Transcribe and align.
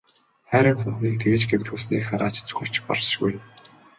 Хайран 0.49 0.77
хүүхнийг 0.79 1.15
тэгж 1.21 1.41
гэмтүүлснийг 1.49 2.03
харааж 2.07 2.35
зүхэвч 2.47 2.75
баршгүй. 2.85 3.33